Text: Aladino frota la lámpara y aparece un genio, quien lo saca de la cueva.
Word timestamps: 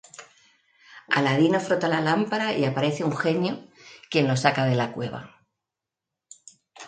Aladino 1.19 1.59
frota 1.59 1.87
la 1.87 2.01
lámpara 2.01 2.53
y 2.57 2.65
aparece 2.65 3.03
un 3.03 3.15
genio, 3.15 3.67
quien 4.09 4.27
lo 4.27 4.35
saca 4.35 4.65
de 4.65 4.73
la 4.73 4.93
cueva. 4.93 5.39